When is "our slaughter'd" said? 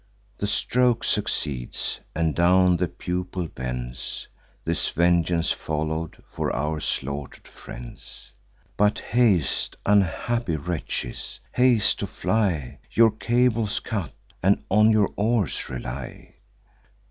6.55-7.47